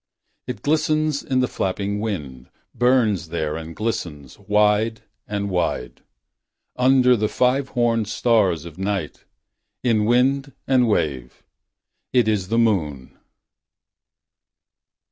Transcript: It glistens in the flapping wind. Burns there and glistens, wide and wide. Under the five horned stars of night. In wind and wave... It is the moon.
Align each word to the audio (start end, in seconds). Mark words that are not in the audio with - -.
It 0.47 0.63
glistens 0.63 1.21
in 1.21 1.41
the 1.41 1.47
flapping 1.47 1.99
wind. 1.99 2.49
Burns 2.73 3.27
there 3.29 3.55
and 3.55 3.75
glistens, 3.75 4.39
wide 4.39 5.03
and 5.27 5.47
wide. 5.47 6.01
Under 6.75 7.15
the 7.15 7.29
five 7.29 7.69
horned 7.77 8.07
stars 8.07 8.65
of 8.65 8.79
night. 8.79 9.25
In 9.83 10.05
wind 10.05 10.53
and 10.65 10.87
wave... 10.89 11.43
It 12.13 12.27
is 12.27 12.47
the 12.47 12.57
moon. 12.57 13.15